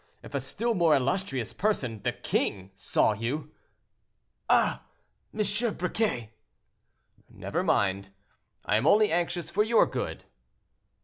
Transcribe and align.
If 0.23 0.33
a 0.33 0.39
still 0.39 0.73
more 0.73 0.95
illustrious 0.95 1.53
person—the 1.53 2.11
king—saw 2.23 3.13
you—" 3.13 3.51
"Ah! 4.49 4.83
M. 5.31 5.43
Briquet—" 5.75 6.31
"Never 7.29 7.61
mind; 7.61 8.09
I 8.65 8.77
am 8.77 8.87
only 8.87 9.11
anxious 9.11 9.51
for 9.51 9.61
your 9.61 9.85
good." 9.85 10.23